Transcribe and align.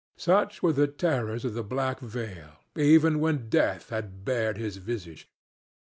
Such 0.17 0.63
were 0.63 0.73
the 0.73 0.87
terrors 0.87 1.45
of 1.45 1.53
the 1.53 1.61
black 1.63 1.99
veil 1.99 2.53
even 2.75 3.19
when 3.19 3.49
Death 3.49 3.91
had 3.91 4.25
bared 4.25 4.57
his 4.57 4.77
visage. 4.77 5.29